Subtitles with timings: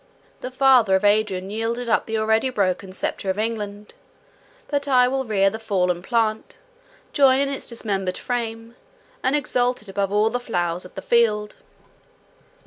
[0.39, 3.93] The father of Adrian yielded up the already broken sceptre of England;
[4.67, 6.57] but I will rear the fallen plant,
[7.13, 8.75] join its dismembered frame,
[9.21, 11.57] and exalt it above all the flowers of the field.